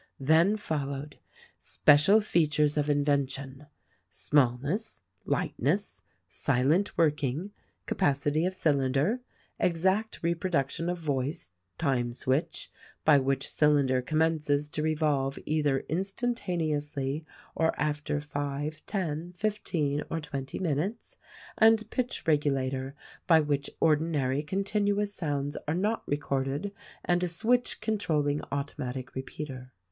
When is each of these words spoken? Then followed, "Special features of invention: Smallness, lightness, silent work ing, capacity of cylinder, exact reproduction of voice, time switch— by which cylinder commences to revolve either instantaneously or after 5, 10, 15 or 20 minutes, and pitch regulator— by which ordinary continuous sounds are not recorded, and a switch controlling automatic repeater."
Then 0.19 0.57
followed, 0.57 1.19
"Special 1.59 2.21
features 2.21 2.75
of 2.75 2.89
invention: 2.89 3.67
Smallness, 4.09 5.03
lightness, 5.25 6.01
silent 6.27 6.97
work 6.97 7.23
ing, 7.23 7.51
capacity 7.85 8.47
of 8.47 8.55
cylinder, 8.55 9.19
exact 9.59 10.17
reproduction 10.23 10.89
of 10.89 10.97
voice, 10.97 11.51
time 11.77 12.13
switch— 12.13 12.71
by 13.05 13.19
which 13.19 13.47
cylinder 13.47 14.01
commences 14.01 14.67
to 14.69 14.81
revolve 14.81 15.37
either 15.45 15.81
instantaneously 15.81 17.23
or 17.53 17.79
after 17.79 18.19
5, 18.19 18.83
10, 18.87 19.33
15 19.33 20.03
or 20.09 20.19
20 20.19 20.57
minutes, 20.57 21.17
and 21.59 21.87
pitch 21.91 22.23
regulator— 22.25 22.95
by 23.27 23.39
which 23.39 23.69
ordinary 23.79 24.41
continuous 24.41 25.13
sounds 25.13 25.55
are 25.67 25.75
not 25.75 26.01
recorded, 26.07 26.71
and 27.05 27.23
a 27.23 27.27
switch 27.27 27.79
controlling 27.81 28.41
automatic 28.51 29.13
repeater." 29.13 29.71